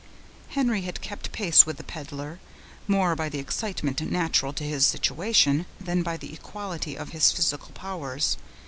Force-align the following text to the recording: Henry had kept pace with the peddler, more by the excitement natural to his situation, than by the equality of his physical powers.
Henry 0.57 0.81
had 0.81 0.99
kept 0.99 1.31
pace 1.31 1.67
with 1.67 1.77
the 1.77 1.83
peddler, 1.83 2.39
more 2.87 3.15
by 3.15 3.29
the 3.29 3.37
excitement 3.37 4.01
natural 4.01 4.51
to 4.51 4.63
his 4.63 4.83
situation, 4.83 5.67
than 5.79 6.01
by 6.01 6.17
the 6.17 6.33
equality 6.33 6.97
of 6.97 7.09
his 7.09 7.31
physical 7.31 7.69
powers. 7.73 8.35